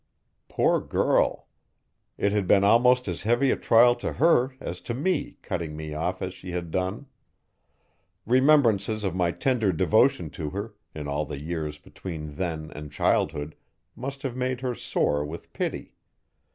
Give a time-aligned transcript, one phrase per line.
[0.49, 1.47] Poor girl!
[2.17, 5.93] it had been almost as heavy a trial to her as to me' cutting me
[5.93, 7.05] off as she had done.
[8.25, 13.53] Remembrances of my tender devotion to her, in all the years between then and childhood,
[13.95, 15.93] must have made her sore with pity.